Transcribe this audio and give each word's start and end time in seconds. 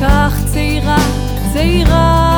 כך 0.00 0.34
צעירה, 0.52 0.96
צעירה 1.52 2.33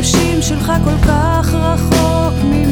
החופשים 0.00 0.42
שלך 0.42 0.72
כל 0.84 0.98
כך 1.08 1.54
רחוק 1.54 2.44
ממני 2.44 2.69